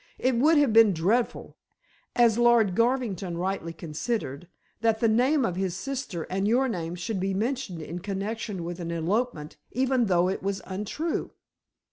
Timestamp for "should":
6.95-7.19